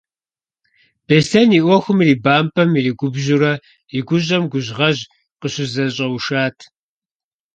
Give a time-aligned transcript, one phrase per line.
[1.07, 3.53] Беслъэн а ӏуэхум ирибампӀэм, иригубжьурэ,
[3.97, 5.01] и гущӀэм гужьгъэжь
[5.39, 6.57] къыщызэщӀэушат.